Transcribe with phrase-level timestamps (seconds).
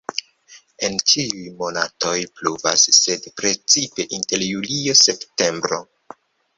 [0.87, 5.85] En ĉiuj monatoj pluvas, sed precipe inter julio-septembro.